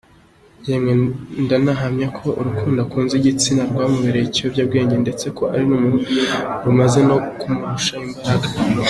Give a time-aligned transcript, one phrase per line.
[0.67, 0.93] Yemwe
[1.43, 5.43] ndanahamya ko urukundo akunze igitsina rwamubereye ikiyobyabwenge ndetse ko
[6.63, 8.47] rumaze no kumurusha imbaraga.